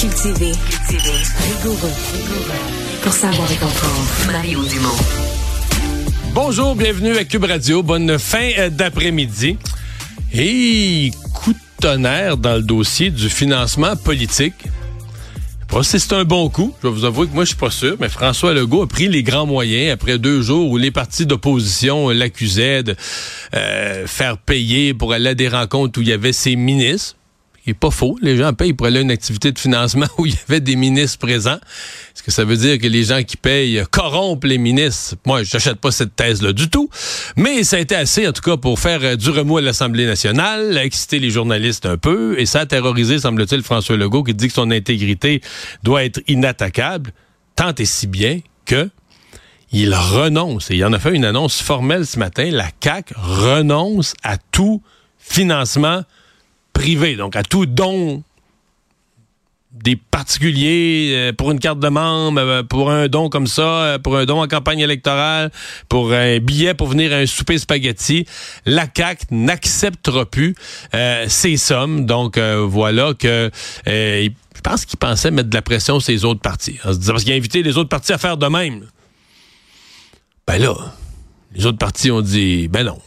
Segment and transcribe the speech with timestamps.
[0.00, 1.12] Cultivé, cultivé.
[1.58, 2.58] Rigoureux, rigoureux.
[3.02, 4.32] Pour savoir et comprendre.
[4.32, 4.96] Mario Dumont.
[6.32, 7.82] Bonjour, bienvenue à Cube Radio.
[7.82, 9.58] Bonne fin euh, d'après-midi.
[10.32, 14.54] Et coup de tonnerre dans le dossier du financement politique.
[15.68, 16.74] Pas si c'est un bon coup.
[16.82, 19.06] Je vais vous avouer que moi, je suis pas sûr, mais François Legault a pris
[19.06, 22.96] les grands moyens après deux jours où les partis d'opposition l'accusaient de
[23.54, 27.16] euh, faire payer pour aller à des rencontres où il y avait ses ministres
[27.64, 28.16] qui est pas faux.
[28.22, 30.76] Les gens payent pour aller à une activité de financement où il y avait des
[30.76, 31.58] ministres présents.
[32.14, 35.16] Est-ce que ça veut dire que les gens qui payent corrompent les ministres?
[35.26, 36.88] Moi, je n'achète pas cette thèse-là du tout.
[37.36, 40.06] Mais ça a été assez, en tout cas, pour faire euh, du remous à l'Assemblée
[40.06, 44.48] nationale, exciter les journalistes un peu, et ça a terrorisé, semble-t-il, François Legault, qui dit
[44.48, 45.40] que son intégrité
[45.82, 47.12] doit être inattaquable,
[47.56, 48.88] tant et si bien que
[49.72, 54.14] il renonce, et il en a fait une annonce formelle ce matin, la CAQ renonce
[54.24, 54.82] à tout
[55.18, 56.02] financement
[57.16, 58.22] donc à tout don
[59.72, 63.98] des particuliers euh, pour une carte de membre, euh, pour un don comme ça, euh,
[63.98, 65.52] pour un don en campagne électorale,
[65.88, 68.26] pour un billet pour venir à un souper spaghetti,
[68.66, 70.54] la CAC n'acceptera plus
[71.28, 72.06] ces sommes.
[72.06, 73.50] Donc voilà que
[73.86, 76.78] je pense qu'il pensait mettre de la pression sur les autres partis.
[76.82, 78.86] parce qu'il a invité les autres partis à faire de même.
[80.46, 80.74] Ben là,
[81.54, 82.98] les autres partis ont dit ben non.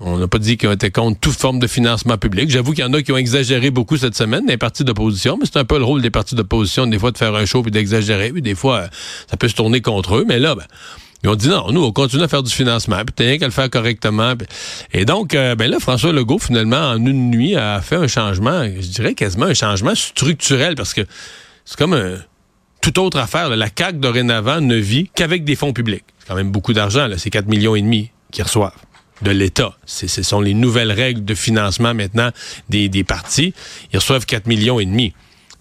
[0.00, 2.50] On n'a pas dit qu'on était contre toute forme de financement public.
[2.50, 5.46] J'avoue qu'il y en a qui ont exagéré beaucoup cette semaine, les partis d'opposition, mais
[5.46, 7.70] c'est un peu le rôle des partis d'opposition, des fois, de faire un show et
[7.70, 8.30] d'exagérer.
[8.30, 8.88] Puis des fois,
[9.28, 10.24] ça peut se tourner contre eux.
[10.26, 10.64] Mais là, ben,
[11.24, 13.46] ils ont dit non, nous, on continue à faire du financement, puis t'as rien qu'à
[13.46, 14.34] le faire correctement.
[14.92, 18.64] Et donc, euh, ben là, François Legault, finalement, en une nuit, a fait un changement,
[18.64, 21.00] je dirais quasiment un changement structurel, parce que
[21.64, 22.18] c'est comme un,
[22.82, 23.48] toute autre affaire.
[23.56, 26.04] La CAQ, dorénavant, ne vit qu'avec des fonds publics.
[26.20, 27.18] C'est quand même beaucoup d'argent, là.
[27.18, 28.72] C'est 4 millions et demi qu'ils reçoivent
[29.22, 29.76] de l'État.
[29.86, 32.30] Ce sont les nouvelles règles de financement maintenant
[32.68, 33.54] des, des partis.
[33.92, 35.12] Ils reçoivent 4 millions et demi.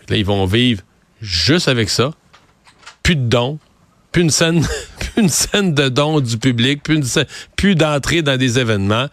[0.10, 0.82] Là, ils vont vivre
[1.22, 2.12] juste avec ça.
[3.04, 3.60] Plus de dons,
[4.12, 4.66] plus une scène,
[5.00, 6.96] plus une scène de dons du public, plus,
[7.64, 9.08] une d'entrée dans des événements.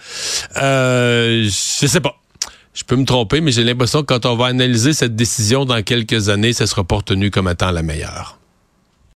[0.57, 2.17] Euh, je sais pas.
[2.75, 5.81] Je peux me tromper, mais j'ai l'impression que quand on va analyser cette décision dans
[5.83, 8.39] quelques années, ça sera pas retenu comme étant la meilleure.